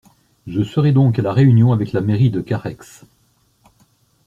[0.47, 3.03] Je serai donc à la réunion avec la mairie de Carhaix.